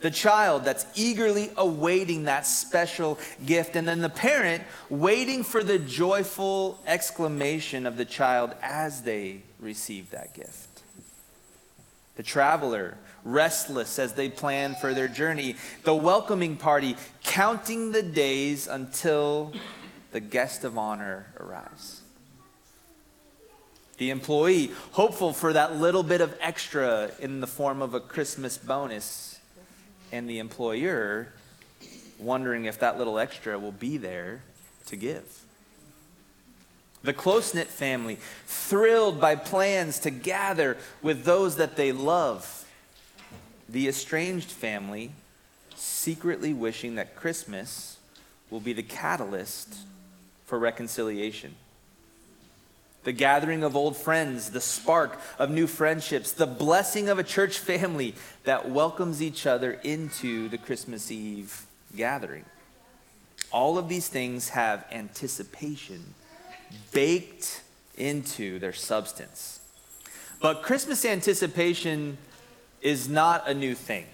The 0.00 0.10
child 0.10 0.64
that's 0.64 0.86
eagerly 0.94 1.50
awaiting 1.56 2.24
that 2.24 2.46
special 2.46 3.18
gift, 3.44 3.74
and 3.74 3.86
then 3.86 4.00
the 4.00 4.08
parent 4.08 4.62
waiting 4.88 5.42
for 5.42 5.64
the 5.64 5.78
joyful 5.78 6.78
exclamation 6.86 7.86
of 7.86 7.96
the 7.96 8.04
child 8.04 8.54
as 8.62 9.02
they 9.02 9.42
receive 9.58 10.10
that 10.10 10.34
gift. 10.34 10.82
The 12.14 12.22
traveler, 12.22 12.96
restless 13.24 13.98
as 13.98 14.12
they 14.12 14.28
plan 14.28 14.76
for 14.80 14.94
their 14.94 15.08
journey. 15.08 15.56
The 15.84 15.94
welcoming 15.94 16.56
party, 16.56 16.96
counting 17.24 17.92
the 17.92 18.02
days 18.02 18.66
until 18.66 19.52
the 20.12 20.20
guest 20.20 20.64
of 20.64 20.78
honor 20.78 21.26
arrives. 21.38 22.02
The 23.98 24.10
employee, 24.10 24.70
hopeful 24.92 25.32
for 25.32 25.52
that 25.52 25.76
little 25.76 26.04
bit 26.04 26.20
of 26.20 26.36
extra 26.40 27.10
in 27.18 27.40
the 27.40 27.46
form 27.46 27.82
of 27.82 27.94
a 27.94 28.00
Christmas 28.00 28.56
bonus. 28.56 29.38
And 30.12 30.30
the 30.30 30.38
employer, 30.38 31.28
wondering 32.18 32.64
if 32.64 32.78
that 32.78 32.96
little 32.96 33.18
extra 33.18 33.58
will 33.58 33.72
be 33.72 33.96
there 33.96 34.42
to 34.86 34.96
give. 34.96 35.44
The 37.02 37.12
close 37.12 37.54
knit 37.54 37.68
family, 37.68 38.18
thrilled 38.46 39.20
by 39.20 39.36
plans 39.36 39.98
to 40.00 40.10
gather 40.10 40.76
with 41.02 41.24
those 41.24 41.56
that 41.56 41.76
they 41.76 41.92
love. 41.92 42.66
The 43.68 43.88
estranged 43.88 44.50
family, 44.50 45.12
secretly 45.74 46.54
wishing 46.54 46.94
that 46.94 47.14
Christmas 47.14 47.98
will 48.50 48.60
be 48.60 48.72
the 48.72 48.82
catalyst 48.82 49.74
for 50.46 50.58
reconciliation. 50.58 51.54
The 53.08 53.12
gathering 53.12 53.64
of 53.64 53.74
old 53.74 53.96
friends, 53.96 54.50
the 54.50 54.60
spark 54.60 55.18
of 55.38 55.50
new 55.50 55.66
friendships, 55.66 56.32
the 56.32 56.46
blessing 56.46 57.08
of 57.08 57.18
a 57.18 57.22
church 57.24 57.58
family 57.58 58.14
that 58.44 58.68
welcomes 58.68 59.22
each 59.22 59.46
other 59.46 59.80
into 59.82 60.50
the 60.50 60.58
Christmas 60.58 61.10
Eve 61.10 61.64
gathering. 61.96 62.44
All 63.50 63.78
of 63.78 63.88
these 63.88 64.08
things 64.08 64.50
have 64.50 64.84
anticipation 64.92 66.04
baked 66.92 67.62
into 67.96 68.58
their 68.58 68.74
substance. 68.74 69.60
But 70.42 70.62
Christmas 70.62 71.06
anticipation 71.06 72.18
is 72.82 73.08
not 73.08 73.48
a 73.48 73.54
new 73.54 73.74
thing. 73.74 74.04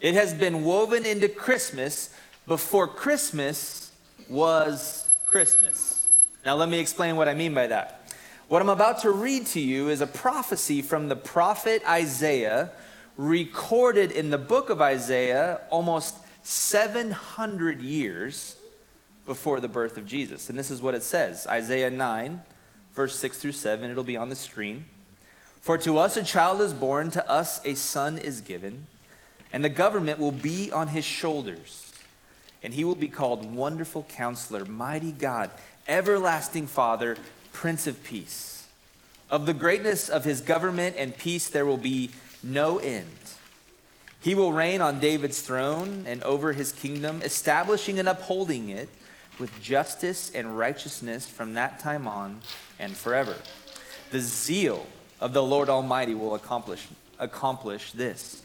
It 0.00 0.14
has 0.14 0.32
been 0.32 0.62
woven 0.62 1.04
into 1.04 1.28
Christmas 1.28 2.14
before 2.46 2.86
Christmas 2.86 3.90
was 4.28 5.08
Christmas. 5.26 6.06
Now, 6.46 6.54
let 6.54 6.68
me 6.68 6.78
explain 6.78 7.16
what 7.16 7.28
I 7.28 7.34
mean 7.34 7.52
by 7.52 7.66
that. 7.66 8.01
What 8.52 8.60
I'm 8.60 8.68
about 8.68 9.00
to 9.00 9.10
read 9.10 9.46
to 9.46 9.60
you 9.60 9.88
is 9.88 10.02
a 10.02 10.06
prophecy 10.06 10.82
from 10.82 11.08
the 11.08 11.16
prophet 11.16 11.82
Isaiah, 11.88 12.70
recorded 13.16 14.12
in 14.12 14.28
the 14.28 14.36
book 14.36 14.68
of 14.68 14.82
Isaiah 14.82 15.62
almost 15.70 16.16
700 16.42 17.80
years 17.80 18.56
before 19.24 19.58
the 19.60 19.68
birth 19.68 19.96
of 19.96 20.04
Jesus. 20.04 20.50
And 20.50 20.58
this 20.58 20.70
is 20.70 20.82
what 20.82 20.94
it 20.94 21.02
says 21.02 21.46
Isaiah 21.46 21.88
9, 21.88 22.42
verse 22.92 23.18
6 23.18 23.38
through 23.38 23.52
7. 23.52 23.90
It'll 23.90 24.04
be 24.04 24.18
on 24.18 24.28
the 24.28 24.36
screen. 24.36 24.84
For 25.62 25.78
to 25.78 25.96
us 25.96 26.18
a 26.18 26.22
child 26.22 26.60
is 26.60 26.74
born, 26.74 27.10
to 27.12 27.26
us 27.30 27.58
a 27.64 27.72
son 27.72 28.18
is 28.18 28.42
given, 28.42 28.86
and 29.50 29.64
the 29.64 29.70
government 29.70 30.18
will 30.18 30.30
be 30.30 30.70
on 30.70 30.88
his 30.88 31.06
shoulders. 31.06 31.90
And 32.62 32.74
he 32.74 32.84
will 32.84 32.96
be 32.96 33.08
called 33.08 33.50
Wonderful 33.50 34.02
Counselor, 34.10 34.66
Mighty 34.66 35.12
God, 35.12 35.50
Everlasting 35.88 36.66
Father, 36.66 37.16
Prince 37.52 37.86
of 37.86 38.02
Peace. 38.04 38.66
Of 39.30 39.46
the 39.46 39.54
greatness 39.54 40.08
of 40.08 40.24
his 40.24 40.40
government 40.40 40.96
and 40.98 41.16
peace 41.16 41.48
there 41.48 41.64
will 41.64 41.78
be 41.78 42.10
no 42.42 42.78
end. 42.78 43.06
He 44.20 44.34
will 44.34 44.52
reign 44.52 44.80
on 44.80 45.00
David's 45.00 45.40
throne 45.40 46.04
and 46.06 46.22
over 46.22 46.52
his 46.52 46.70
kingdom, 46.72 47.22
establishing 47.22 47.98
and 47.98 48.08
upholding 48.08 48.68
it 48.68 48.88
with 49.38 49.60
justice 49.60 50.30
and 50.34 50.56
righteousness 50.56 51.26
from 51.26 51.54
that 51.54 51.80
time 51.80 52.06
on 52.06 52.40
and 52.78 52.96
forever. 52.96 53.34
The 54.10 54.20
zeal 54.20 54.86
of 55.20 55.32
the 55.32 55.42
Lord 55.42 55.68
Almighty 55.68 56.14
will 56.14 56.34
accomplish, 56.34 56.86
accomplish 57.18 57.92
this. 57.92 58.42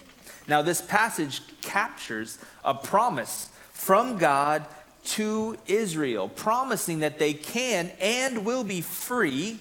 Now, 0.48 0.62
this 0.62 0.82
passage 0.82 1.42
captures 1.62 2.40
a 2.64 2.74
promise 2.74 3.50
from 3.72 4.18
God 4.18 4.66
to 5.08 5.58
Israel, 5.68 6.30
promising 6.30 7.00
that 7.00 7.18
they 7.20 7.34
can 7.34 7.92
and 8.00 8.46
will 8.46 8.64
be 8.64 8.82
free 8.82 9.60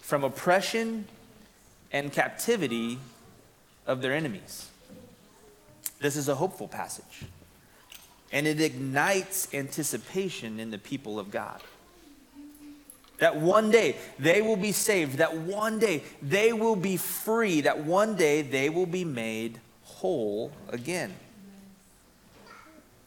from 0.00 0.24
oppression 0.24 1.06
and 1.92 2.12
captivity 2.12 2.98
of 3.86 4.02
their 4.02 4.12
enemies. 4.12 4.68
This 6.00 6.16
is 6.16 6.28
a 6.28 6.34
hopeful 6.34 6.68
passage, 6.68 7.24
and 8.32 8.46
it 8.46 8.60
ignites 8.60 9.48
anticipation 9.54 10.58
in 10.58 10.70
the 10.70 10.78
people 10.78 11.18
of 11.18 11.30
God. 11.30 11.60
That 13.18 13.36
one 13.36 13.70
day 13.70 13.96
they 14.18 14.42
will 14.42 14.56
be 14.56 14.72
saved, 14.72 15.18
that 15.18 15.36
one 15.36 15.78
day 15.78 16.02
they 16.20 16.52
will 16.52 16.76
be 16.76 16.96
free, 16.96 17.60
that 17.60 17.84
one 17.84 18.16
day 18.16 18.42
they 18.42 18.68
will 18.68 18.86
be 18.86 19.04
made 19.04 19.60
whole 19.84 20.50
again. 20.68 21.14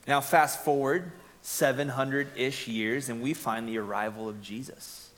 Now, 0.07 0.21
fast 0.21 0.63
forward 0.63 1.11
700 1.47 2.27
ish 2.35 2.67
years, 2.67 3.07
and 3.07 3.21
we 3.21 3.33
find 3.33 3.69
the 3.69 3.77
arrival 3.77 4.27
of 4.27 4.41
Jesus. 4.41 5.11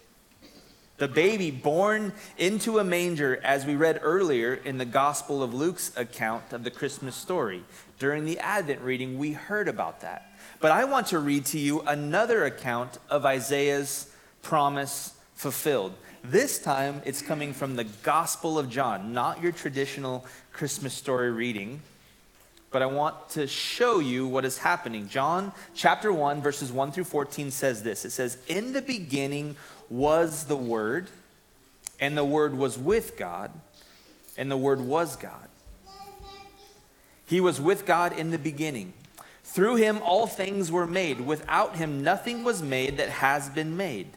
The 0.98 1.08
baby 1.08 1.50
born 1.50 2.14
into 2.38 2.78
a 2.78 2.84
manger, 2.84 3.42
as 3.44 3.66
we 3.66 3.76
read 3.76 4.00
earlier 4.04 4.54
in 4.54 4.78
the 4.78 4.86
Gospel 4.86 5.42
of 5.42 5.56
Luke's 5.56 5.92
account 5.98 6.54
of 6.54 6.64
the 6.64 6.70
Christmas 6.70 7.16
story. 7.16 7.64
During 7.98 8.26
the 8.26 8.38
Advent 8.38 8.82
reading, 8.82 9.18
we 9.18 9.32
heard 9.32 9.68
about 9.68 10.02
that. 10.02 10.32
But 10.60 10.72
I 10.72 10.86
want 10.86 11.08
to 11.08 11.18
read 11.18 11.48
to 11.48 11.58
you 11.58 11.82
another 11.82 12.46
account 12.46 13.00
of 13.10 13.26
Isaiah's 13.26 14.14
promise 14.44 15.16
fulfilled. 15.34 15.94
This 16.24 16.60
time, 16.60 17.02
it's 17.06 17.24
coming 17.24 17.54
from 17.54 17.76
the 17.76 17.86
Gospel 18.04 18.60
of 18.60 18.70
John, 18.70 19.14
not 19.14 19.42
your 19.42 19.52
traditional 19.52 20.28
Christmas 20.54 20.94
story 20.94 21.32
reading 21.32 21.82
but 22.72 22.82
I 22.82 22.86
want 22.86 23.30
to 23.32 23.48
show 23.48 24.00
you 24.00 24.28
what 24.28 24.46
is 24.46 24.60
happening. 24.60 25.10
John 25.10 25.52
chapter 25.74 26.14
1, 26.14 26.42
verses 26.42 26.72
1 26.72 26.92
through 26.92 27.06
14 27.06 27.52
says 27.52 27.84
this 27.84 28.06
It 28.06 28.12
says, 28.12 28.38
In 28.48 28.74
the 28.74 28.82
beginning 28.82 29.56
was 29.90 30.46
the 30.46 30.56
Word, 30.56 31.10
and 32.00 32.18
the 32.18 32.26
Word 32.26 32.58
was 32.58 32.78
with 32.78 33.18
God, 33.18 33.52
and 34.38 34.52
the 34.52 34.58
Word 34.58 34.82
was 34.82 35.16
God. 35.16 35.50
He 37.26 37.40
was 37.40 37.62
with 37.62 37.86
God 37.86 38.18
in 38.18 38.32
the 38.32 38.40
beginning. 38.40 38.94
Through 39.44 39.78
him 39.78 40.00
all 40.04 40.28
things 40.28 40.72
were 40.72 40.88
made. 40.88 41.22
Without 41.22 41.76
him 41.76 42.04
nothing 42.04 42.44
was 42.44 42.62
made 42.62 42.98
that 42.98 43.10
has 43.10 43.50
been 43.50 43.78
made. 43.78 44.08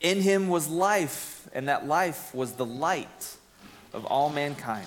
In 0.00 0.22
him 0.22 0.48
was 0.48 0.68
life, 0.68 1.48
and 1.52 1.68
that 1.68 1.86
life 1.86 2.34
was 2.34 2.52
the 2.52 2.64
light 2.64 3.36
of 3.92 4.06
all 4.06 4.30
mankind. 4.30 4.86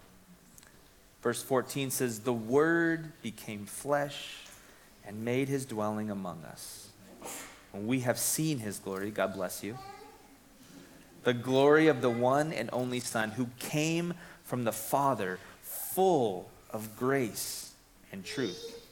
Verse 1.21 1.43
14 1.43 1.91
says, 1.91 2.19
The 2.19 2.33
Word 2.33 3.11
became 3.21 3.65
flesh 3.65 4.37
and 5.05 5.23
made 5.23 5.49
his 5.49 5.65
dwelling 5.65 6.09
among 6.09 6.43
us. 6.43 6.89
We 7.73 8.01
have 8.01 8.17
seen 8.17 8.59
his 8.59 8.79
glory. 8.79 9.11
God 9.11 9.33
bless 9.33 9.63
you. 9.63 9.77
The 11.23 11.33
glory 11.33 11.87
of 11.87 12.01
the 12.01 12.09
one 12.09 12.51
and 12.51 12.69
only 12.73 12.99
Son 12.99 13.31
who 13.31 13.47
came 13.59 14.13
from 14.43 14.63
the 14.63 14.71
Father, 14.71 15.39
full 15.61 16.49
of 16.71 16.97
grace 16.97 17.71
and 18.11 18.25
truth. 18.25 18.87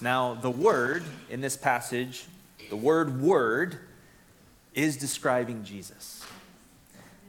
Now, 0.00 0.34
the 0.34 0.50
word 0.50 1.02
in 1.30 1.40
this 1.40 1.56
passage, 1.56 2.26
the 2.68 2.76
word 2.76 3.20
word, 3.20 3.78
is 4.74 4.96
describing 4.96 5.64
Jesus. 5.64 6.24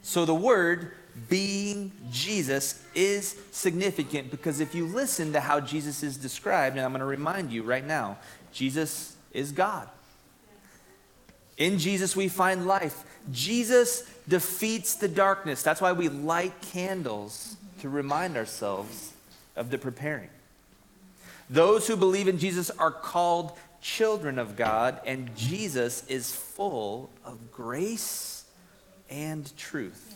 So 0.01 0.25
the 0.25 0.35
word 0.35 0.91
being 1.29 1.91
Jesus 2.11 2.83
is 2.93 3.35
significant 3.51 4.31
because 4.31 4.59
if 4.59 4.75
you 4.75 4.85
listen 4.85 5.33
to 5.33 5.39
how 5.39 5.59
Jesus 5.59 6.03
is 6.03 6.17
described, 6.17 6.75
and 6.75 6.85
I'm 6.85 6.91
going 6.91 6.99
to 6.99 7.05
remind 7.05 7.51
you 7.51 7.63
right 7.63 7.85
now, 7.85 8.17
Jesus 8.51 9.15
is 9.31 9.51
God. 9.51 9.89
In 11.57 11.79
Jesus, 11.79 12.15
we 12.15 12.27
find 12.27 12.67
life. 12.67 13.03
Jesus 13.31 14.03
defeats 14.27 14.95
the 14.95 15.07
darkness. 15.07 15.63
That's 15.63 15.81
why 15.81 15.91
we 15.91 16.07
light 16.07 16.53
candles 16.61 17.57
to 17.81 17.89
remind 17.89 18.37
ourselves 18.37 19.13
of 19.55 19.71
the 19.71 19.77
preparing. 19.77 20.29
Those 21.49 21.87
who 21.87 21.95
believe 21.95 22.27
in 22.27 22.37
Jesus 22.37 22.69
are 22.71 22.91
called 22.91 23.57
children 23.81 24.37
of 24.37 24.55
God, 24.55 24.99
and 25.05 25.35
Jesus 25.35 26.05
is 26.07 26.35
full 26.35 27.09
of 27.25 27.51
grace 27.51 28.43
and 29.09 29.55
truth. 29.57 30.15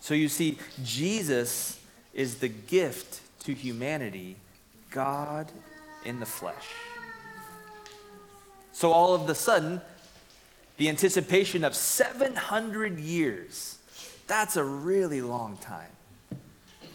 So 0.00 0.14
you 0.14 0.28
see, 0.28 0.58
Jesus 0.82 1.78
is 2.14 2.36
the 2.36 2.48
gift 2.48 3.20
to 3.40 3.54
humanity, 3.54 4.36
God 4.90 5.50
in 6.04 6.20
the 6.20 6.26
flesh. 6.26 6.66
So 8.72 8.92
all 8.92 9.14
of 9.14 9.26
the 9.26 9.34
sudden, 9.34 9.80
the 10.78 10.88
anticipation 10.88 11.64
of 11.64 11.74
700 11.74 12.98
years, 12.98 13.78
that's 14.26 14.56
a 14.56 14.64
really 14.64 15.20
long 15.20 15.58
time. 15.58 15.90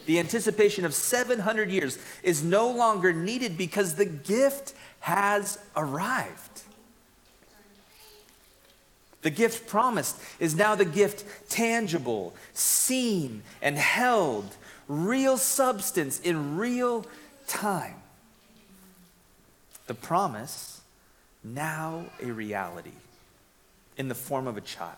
The 0.05 0.19
anticipation 0.19 0.85
of 0.85 0.93
700 0.93 1.69
years 1.69 1.97
is 2.23 2.43
no 2.43 2.69
longer 2.69 3.13
needed 3.13 3.57
because 3.57 3.95
the 3.95 4.05
gift 4.05 4.73
has 5.01 5.59
arrived. 5.75 6.44
The 9.25 9.31
gift 9.31 9.67
promised 9.67 10.21
is 10.39 10.53
now 10.53 10.75
the 10.75 10.85
gift 10.85 11.25
tangible, 11.49 12.35
seen, 12.53 13.41
and 13.59 13.75
held, 13.75 14.45
real 14.87 15.39
substance 15.39 16.19
in 16.19 16.57
real 16.57 17.07
time. 17.47 17.95
The 19.87 19.95
promise, 19.95 20.79
now 21.43 22.05
a 22.21 22.29
reality 22.29 22.91
in 23.97 24.09
the 24.09 24.13
form 24.13 24.45
of 24.45 24.57
a 24.57 24.61
child. 24.61 24.93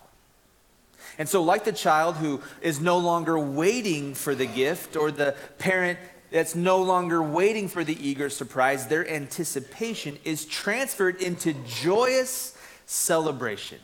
And 1.18 1.30
so, 1.30 1.42
like 1.42 1.64
the 1.64 1.72
child 1.72 2.18
who 2.18 2.42
is 2.62 2.82
no 2.82 2.98
longer 2.98 3.40
waiting 3.40 4.14
for 4.14 4.36
the 4.36 4.46
gift, 4.46 4.98
or 4.98 5.10
the 5.10 5.38
parent 5.58 6.00
that's 6.32 6.54
no 6.54 6.84
longer 6.84 7.24
waiting 7.24 7.70
for 7.70 7.86
the 7.86 7.96
eager 8.06 8.30
surprise, 8.30 8.88
their 8.88 9.10
anticipation 9.10 10.20
is 10.26 10.44
transferred 10.44 11.22
into 11.22 11.54
joyous 11.66 12.58
celebration. 12.88 13.80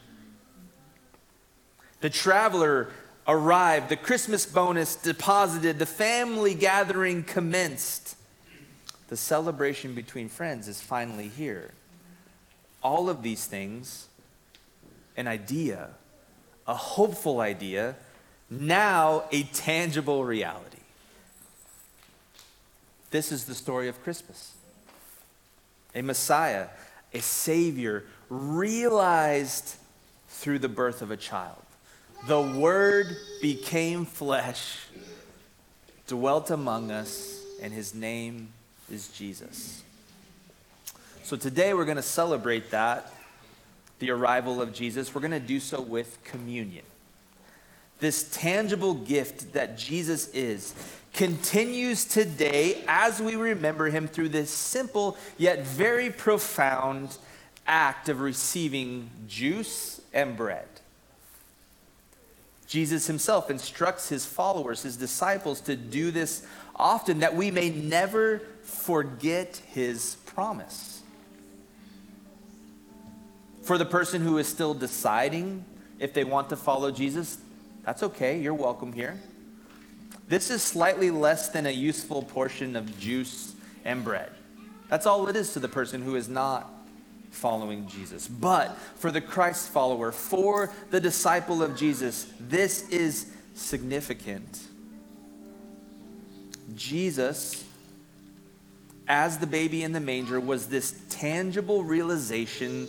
The 2.03 2.09
traveler 2.09 2.89
arrived, 3.25 3.87
the 3.87 3.95
Christmas 3.95 4.45
bonus 4.45 4.97
deposited, 4.97 5.79
the 5.79 5.85
family 5.85 6.53
gathering 6.53 7.23
commenced. 7.23 8.17
The 9.07 9.15
celebration 9.15 9.95
between 9.95 10.27
friends 10.27 10.67
is 10.67 10.81
finally 10.81 11.29
here. 11.29 11.71
All 12.83 13.09
of 13.09 13.23
these 13.23 13.45
things, 13.45 14.07
an 15.15 15.29
idea, 15.29 15.91
a 16.67 16.75
hopeful 16.75 17.39
idea, 17.39 17.95
now 18.49 19.23
a 19.31 19.43
tangible 19.43 20.25
reality. 20.25 20.83
This 23.11 23.31
is 23.31 23.45
the 23.45 23.55
story 23.55 23.87
of 23.87 24.03
Christmas. 24.03 24.51
A 25.95 26.01
Messiah, 26.01 26.67
a 27.13 27.21
Savior, 27.21 28.03
realized 28.27 29.75
through 30.27 30.59
the 30.59 30.67
birth 30.67 31.01
of 31.01 31.09
a 31.09 31.15
child. 31.15 31.62
The 32.25 32.41
Word 32.41 33.17
became 33.41 34.05
flesh, 34.05 34.77
dwelt 36.07 36.51
among 36.51 36.89
us, 36.89 37.43
and 37.61 37.73
his 37.73 37.93
name 37.93 38.53
is 38.89 39.09
Jesus. 39.09 39.83
So 41.23 41.35
today 41.35 41.73
we're 41.73 41.83
going 41.83 41.97
to 41.97 42.01
celebrate 42.01 42.71
that, 42.71 43.11
the 43.99 44.11
arrival 44.11 44.61
of 44.61 44.73
Jesus. 44.73 45.13
We're 45.13 45.19
going 45.19 45.31
to 45.31 45.39
do 45.41 45.59
so 45.59 45.81
with 45.81 46.17
communion. 46.23 46.85
This 47.99 48.29
tangible 48.31 48.93
gift 48.93 49.51
that 49.51 49.77
Jesus 49.77 50.29
is 50.29 50.73
continues 51.11 52.05
today 52.05 52.85
as 52.87 53.21
we 53.21 53.35
remember 53.35 53.87
him 53.87 54.07
through 54.07 54.29
this 54.29 54.49
simple 54.49 55.17
yet 55.37 55.65
very 55.65 56.09
profound 56.09 57.17
act 57.67 58.07
of 58.07 58.21
receiving 58.21 59.09
juice 59.27 59.99
and 60.13 60.37
bread. 60.37 60.67
Jesus 62.73 63.05
himself 63.05 63.51
instructs 63.51 64.09
his 64.09 64.25
followers, 64.25 64.81
his 64.81 64.97
disciples, 64.97 65.61
to 65.61 65.75
do 65.75 66.09
this 66.09 66.43
often 66.75 67.19
that 67.19 67.35
we 67.35 67.51
may 67.51 67.69
never 67.69 68.41
forget 68.63 69.61
his 69.67 70.15
promise. 70.25 71.03
For 73.61 73.77
the 73.77 73.85
person 73.85 74.23
who 74.23 74.39
is 74.39 74.47
still 74.47 74.73
deciding 74.73 75.63
if 75.99 76.15
they 76.15 76.23
want 76.23 76.49
to 76.49 76.55
follow 76.55 76.89
Jesus, 76.89 77.37
that's 77.85 78.01
okay, 78.01 78.39
you're 78.39 78.55
welcome 78.55 78.91
here. 78.91 79.21
This 80.27 80.49
is 80.49 80.63
slightly 80.63 81.11
less 81.11 81.49
than 81.49 81.67
a 81.67 81.71
useful 81.71 82.23
portion 82.23 82.75
of 82.75 82.99
juice 82.99 83.53
and 83.85 84.03
bread. 84.03 84.31
That's 84.89 85.05
all 85.05 85.27
it 85.27 85.35
is 85.35 85.53
to 85.53 85.59
the 85.59 85.67
person 85.67 86.01
who 86.01 86.15
is 86.15 86.27
not 86.27 86.73
following 87.33 87.87
Jesus. 87.87 88.27
But 88.27 88.77
for 88.95 89.11
the 89.11 89.21
Christ 89.21 89.69
follower, 89.69 90.11
for 90.11 90.71
the 90.91 91.01
disciple 91.01 91.61
of 91.61 91.75
Jesus, 91.75 92.31
this 92.39 92.87
is 92.89 93.31
significant. 93.55 94.59
Jesus, 96.75 97.65
as 99.07 99.39
the 99.39 99.47
baby 99.47 99.83
in 99.83 99.91
the 99.91 99.99
manger, 99.99 100.39
was 100.39 100.67
this 100.67 100.99
tangible 101.09 101.83
realization 101.83 102.87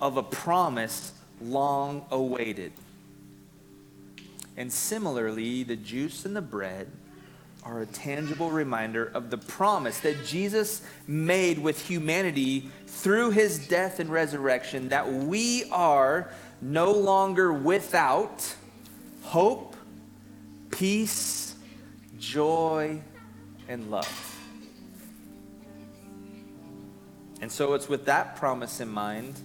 of 0.00 0.16
a 0.16 0.22
promise 0.22 1.12
long 1.40 2.04
awaited. 2.10 2.72
And 4.56 4.72
similarly, 4.72 5.62
the 5.62 5.76
juice 5.76 6.24
and 6.24 6.34
the 6.34 6.42
bread 6.42 6.90
are 7.64 7.80
a 7.80 7.86
tangible 7.86 8.50
reminder 8.50 9.10
of 9.14 9.30
the 9.30 9.38
promise 9.38 10.00
that 10.00 10.24
Jesus 10.24 10.82
made 11.06 11.58
with 11.58 11.86
humanity 11.86 12.70
through 12.86 13.30
his 13.30 13.66
death 13.68 14.00
and 14.00 14.10
resurrection 14.10 14.88
that 14.88 15.12
we 15.12 15.64
are 15.70 16.30
no 16.60 16.92
longer 16.92 17.52
without 17.52 18.54
hope, 19.22 19.76
peace, 20.70 21.54
joy, 22.18 23.00
and 23.68 23.90
love. 23.90 24.36
And 27.40 27.52
so 27.52 27.74
it's 27.74 27.88
with 27.88 28.06
that 28.06 28.36
promise 28.36 28.80
in 28.80 28.88
mind 28.88 29.38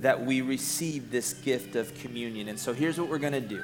that 0.00 0.24
we 0.24 0.40
receive 0.40 1.10
this 1.10 1.34
gift 1.34 1.76
of 1.76 1.94
communion. 1.98 2.48
And 2.48 2.58
so 2.58 2.72
here's 2.72 2.98
what 2.98 3.08
we're 3.08 3.18
going 3.18 3.34
to 3.34 3.40
do. 3.40 3.62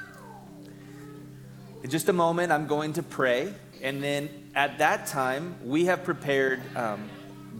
In 1.83 1.89
just 1.89 2.09
a 2.09 2.13
moment, 2.13 2.53
I'm 2.53 2.67
going 2.67 2.93
to 2.95 3.03
pray. 3.03 3.55
And 3.83 4.03
then 4.03 4.29
at 4.55 4.79
that 4.79 5.07
time, 5.07 5.57
we 5.64 5.87
have 5.87 6.05
prepared 6.05 6.61
um, 6.77 7.09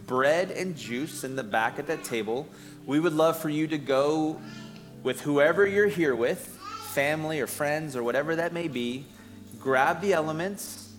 bread 0.07 0.51
and 0.51 0.77
juice 0.77 1.25
in 1.25 1.37
the 1.37 1.43
back 1.43 1.79
at 1.79 1.87
that 1.87 2.05
table. 2.05 2.49
We 2.87 3.01
would 3.01 3.15
love 3.15 3.39
for 3.39 3.49
you 3.49 3.67
to 3.69 3.79
go 3.79 4.41
with 5.03 5.21
whoever 5.23 5.67
you're 5.67 5.87
here 5.87 6.15
with, 6.15 6.59
family 6.93 7.41
or 7.41 7.47
friends 7.47 7.97
or 7.97 8.03
whatever 8.03 8.37
that 8.37 8.53
may 8.53 8.69
be, 8.69 9.07
grab 9.59 10.01
the 10.01 10.13
elements, 10.13 10.93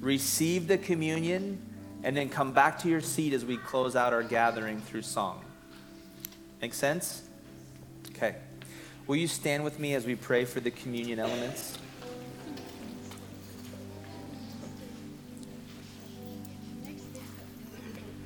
receive 0.00 0.66
the 0.66 0.78
communion, 0.78 1.60
and 2.02 2.16
then 2.16 2.28
come 2.28 2.52
back 2.52 2.78
to 2.80 2.88
your 2.88 3.00
seat 3.00 3.32
as 3.32 3.44
we 3.44 3.56
close 3.56 3.94
out 3.94 4.12
our 4.12 4.22
gathering 4.22 4.80
through 4.80 5.02
song. 5.02 5.44
Make 6.60 6.74
sense? 6.74 7.22
Okay. 8.10 8.36
Will 9.06 9.16
you 9.16 9.28
stand 9.28 9.62
with 9.62 9.78
me 9.78 9.94
as 9.94 10.06
we 10.06 10.16
pray 10.16 10.44
for 10.44 10.60
the 10.60 10.70
communion 10.70 11.18
elements? 11.18 11.78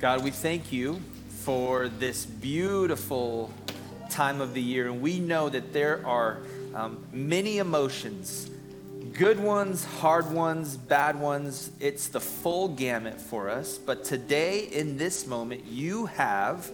God, 0.01 0.23
we 0.23 0.31
thank 0.31 0.71
you 0.71 0.99
for 1.43 1.87
this 1.87 2.25
beautiful 2.25 3.53
time 4.09 4.41
of 4.41 4.55
the 4.55 4.61
year. 4.61 4.87
And 4.87 4.99
we 4.99 5.19
know 5.19 5.47
that 5.47 5.73
there 5.73 6.03
are 6.07 6.39
um, 6.73 7.05
many 7.13 7.59
emotions 7.59 8.49
good 9.13 9.39
ones, 9.39 9.85
hard 9.85 10.31
ones, 10.31 10.75
bad 10.75 11.19
ones. 11.19 11.69
It's 11.79 12.07
the 12.07 12.19
full 12.19 12.69
gamut 12.69 13.21
for 13.21 13.47
us. 13.47 13.77
But 13.77 14.03
today, 14.03 14.61
in 14.61 14.97
this 14.97 15.27
moment, 15.27 15.65
you 15.65 16.07
have 16.07 16.71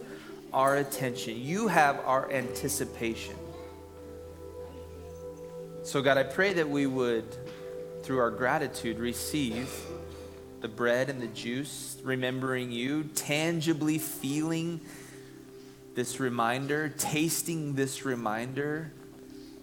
our 0.54 0.78
attention, 0.78 1.38
you 1.38 1.68
have 1.68 2.00
our 2.06 2.32
anticipation. 2.32 3.36
So, 5.84 6.02
God, 6.02 6.18
I 6.18 6.24
pray 6.24 6.54
that 6.54 6.70
we 6.70 6.88
would, 6.88 7.26
through 8.04 8.20
our 8.20 8.32
gratitude, 8.32 9.00
receive 9.00 9.70
the 10.62 10.68
bread 10.68 11.10
and 11.10 11.22
the 11.22 11.28
juice, 11.28 11.98
remembering 12.04 12.72
you, 12.72 13.04
tangibly 13.16 13.98
feeling 14.00 14.82
this 15.96 16.20
reminder, 16.20 16.90
tasting 16.90 17.76
this 17.76 18.06
reminder 18.06 18.92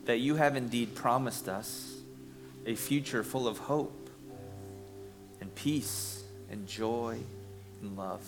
that 0.05 0.19
you 0.19 0.37
have 0.37 0.57
indeed 0.57 0.95
promised 0.95 1.49
us 1.49 1.97
a 2.67 2.75
future 2.75 3.23
full 3.23 3.47
of 3.47 3.59
hope 3.59 4.11
and 5.41 5.55
peace 5.55 6.25
and 6.51 6.67
joy 6.67 7.19
and 7.81 7.97
love. 7.97 8.23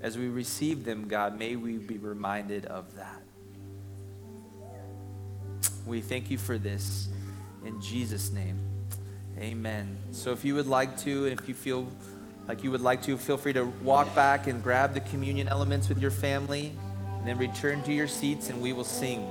As 0.00 0.18
we 0.18 0.28
receive 0.28 0.84
them, 0.84 1.08
God, 1.08 1.38
may 1.38 1.56
we 1.56 1.78
be 1.78 1.98
reminded 1.98 2.66
of 2.66 2.94
that. 2.96 3.22
We 5.86 6.00
thank 6.00 6.30
you 6.30 6.38
for 6.38 6.58
this 6.58 7.08
in 7.64 7.80
Jesus' 7.80 8.30
name. 8.30 8.65
Amen. 9.38 9.98
So 10.12 10.32
if 10.32 10.44
you 10.44 10.54
would 10.54 10.66
like 10.66 10.96
to, 10.98 11.26
if 11.26 11.46
you 11.48 11.54
feel 11.54 11.86
like 12.48 12.64
you 12.64 12.70
would 12.70 12.80
like 12.80 13.02
to, 13.02 13.18
feel 13.18 13.36
free 13.36 13.52
to 13.52 13.64
walk 13.82 14.14
back 14.14 14.46
and 14.46 14.62
grab 14.62 14.94
the 14.94 15.00
communion 15.00 15.48
elements 15.48 15.88
with 15.88 16.00
your 16.00 16.10
family, 16.10 16.72
and 17.18 17.26
then 17.26 17.36
return 17.38 17.82
to 17.82 17.92
your 17.92 18.08
seats, 18.08 18.48
and 18.48 18.62
we 18.62 18.72
will 18.72 18.84
sing. 18.84 19.26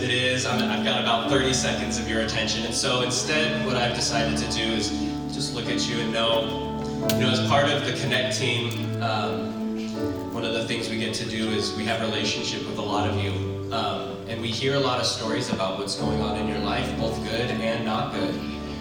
it 0.00 0.10
is, 0.10 0.46
I 0.46 0.58
mean, 0.58 0.70
I've 0.70 0.84
got 0.84 1.00
about 1.00 1.28
30 1.28 1.52
seconds 1.52 1.98
of 1.98 2.08
your 2.08 2.20
attention. 2.20 2.64
And 2.64 2.74
so 2.74 3.02
instead, 3.02 3.66
what 3.66 3.76
I've 3.76 3.94
decided 3.94 4.38
to 4.38 4.50
do 4.52 4.62
is 4.62 4.90
just 5.34 5.54
look 5.54 5.66
at 5.66 5.88
you 5.88 6.00
and 6.00 6.12
know, 6.12 6.80
you 7.14 7.20
know, 7.20 7.30
as 7.30 7.46
part 7.48 7.68
of 7.68 7.84
the 7.84 7.92
Connect 8.00 8.36
team, 8.36 9.02
um, 9.02 10.32
one 10.32 10.44
of 10.44 10.52
the 10.54 10.64
things 10.66 10.88
we 10.88 10.98
get 10.98 11.14
to 11.14 11.24
do 11.28 11.48
is 11.50 11.74
we 11.74 11.84
have 11.84 12.00
relationship 12.00 12.66
with 12.66 12.78
a 12.78 12.82
lot 12.82 13.08
of 13.08 13.16
you. 13.22 13.32
Um, 13.72 14.16
and 14.28 14.40
we 14.40 14.48
hear 14.48 14.74
a 14.74 14.80
lot 14.80 15.00
of 15.00 15.06
stories 15.06 15.50
about 15.52 15.78
what's 15.78 15.96
going 15.96 16.20
on 16.20 16.38
in 16.38 16.48
your 16.48 16.58
life, 16.58 16.96
both 16.98 17.16
good 17.24 17.50
and 17.50 17.84
not 17.84 18.12
good. 18.12 18.34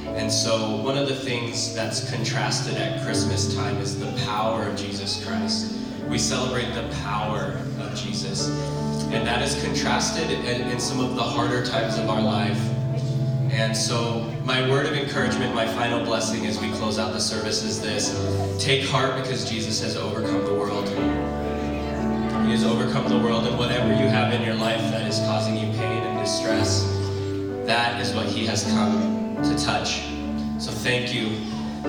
And 0.07 0.32
so 0.32 0.78
one 0.78 0.97
of 0.97 1.07
the 1.07 1.15
things 1.15 1.74
that's 1.76 2.09
contrasted 2.09 2.76
at 2.76 3.03
Christmas 3.05 3.53
time 3.55 3.78
is 3.78 3.99
the 3.99 4.11
power 4.26 4.68
of 4.68 4.78
Jesus 4.78 5.26
Christ. 5.26 5.78
We 6.07 6.18
celebrate 6.18 6.74
the 6.74 6.88
power 7.03 7.59
of 7.80 7.95
Jesus. 7.95 8.49
And 9.12 9.26
that 9.26 9.41
is 9.41 9.64
contrasted 9.64 10.30
in, 10.30 10.70
in 10.70 10.80
some 10.80 11.00
of 11.00 11.16
the 11.16 11.24
harder 11.24 11.66
times 11.66 11.98
of 11.98 12.10
our 12.10 12.22
life. 12.22 12.60
And 13.52 13.76
so, 13.76 14.20
my 14.43 14.70
word 14.70 14.86
of 14.86 14.93
encouragement, 14.93 15.56
my 15.56 15.66
final 15.66 16.04
blessing 16.04 16.45
as 16.45 16.60
we 16.60 16.70
close 16.74 17.00
out 17.00 17.14
the 17.14 17.20
service 17.20 17.64
is 17.64 17.82
this 17.82 18.14
take 18.64 18.88
heart 18.88 19.16
because 19.22 19.50
Jesus 19.50 19.82
has 19.82 19.95
overcome 19.95 20.45
the 20.45 20.54
world. 20.54 20.88
He 22.45 22.52
has 22.52 22.64
overcome 22.64 23.08
the 23.08 23.18
world, 23.18 23.48
and 23.48 23.58
whatever 23.58 23.88
you 23.88 24.08
have 24.08 24.34
in 24.34 24.43
your 24.43 24.56
life 24.56 24.82
that 24.91 25.08
is 25.08 25.20
causing 25.20 25.56
you 25.56 25.72
pain 25.78 26.04
and 26.04 26.20
distress, 26.20 26.84
that 27.66 28.00
is 28.02 28.14
what 28.14 28.26
He 28.26 28.45
has 28.45 28.64
come 28.66 29.38
to 29.43 29.58
touch. 29.58 30.02
So, 30.60 30.72
thank 30.72 31.14
you, 31.14 31.30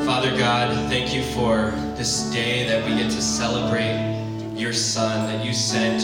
Father 0.06 0.30
God. 0.38 0.74
Thank 0.88 1.12
you 1.12 1.22
for 1.22 1.72
this 1.96 2.30
day 2.30 2.66
that 2.68 2.88
we 2.88 2.96
get 2.96 3.10
to 3.10 3.20
celebrate 3.20 4.18
your 4.54 4.72
Son 4.72 5.26
that 5.26 5.44
you 5.44 5.52
sent 5.52 6.02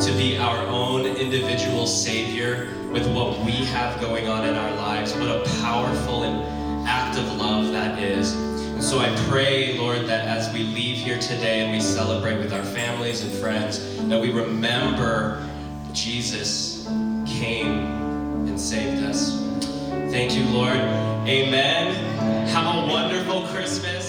to 0.00 0.12
be 0.12 0.36
our 0.36 0.58
own 0.66 1.06
individual 1.06 1.86
Savior 1.86 2.68
with 2.92 3.06
what 3.14 3.38
we 3.40 3.52
have 3.52 3.98
going 3.98 4.28
on 4.28 4.46
in 4.46 4.54
our 4.54 4.70
lives. 4.76 5.14
What 5.14 5.28
a 5.28 5.42
powerful 5.62 6.24
and 6.24 6.86
act 6.86 7.18
of 7.18 7.24
love 7.36 7.72
that 7.72 7.98
is. 7.98 8.34
And 8.34 8.84
so 8.84 8.98
I 8.98 9.14
pray, 9.28 9.78
Lord, 9.78 10.06
that 10.06 10.28
as 10.28 10.52
we 10.52 10.64
leave 10.64 10.98
here 10.98 11.18
today 11.18 11.60
and 11.60 11.72
we 11.72 11.80
celebrate 11.80 12.36
with 12.36 12.52
our 12.52 12.62
families 12.62 13.22
and 13.22 13.32
friends, 13.32 13.96
that 14.08 14.20
we 14.20 14.32
remember 14.32 15.48
Jesus 15.94 16.84
came 17.26 17.86
and 18.46 18.60
saved 18.60 19.02
us. 19.02 19.40
Thank 20.12 20.36
you, 20.36 20.44
Lord. 20.50 20.76
Amen. 20.76 21.94
Have 22.48 22.84
a 22.84 22.92
wonderful 22.92 23.46
Christmas. 23.48 24.05